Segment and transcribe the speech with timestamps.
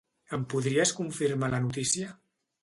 [0.37, 2.11] Em podries confirmar la notícia?